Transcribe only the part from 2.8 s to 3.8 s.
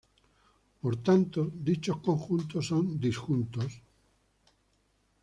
disjuntos.